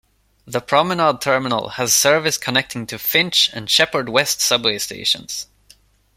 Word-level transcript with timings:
The 0.47 0.61
Promenade 0.61 1.21
Terminal 1.21 1.69
has 1.77 1.93
service 1.93 2.35
connecting 2.35 2.87
to 2.87 2.97
Finch 2.97 3.51
and 3.53 3.69
Sheppard 3.69 4.09
West 4.09 4.41
subway 4.41 4.79
stations. 4.79 5.45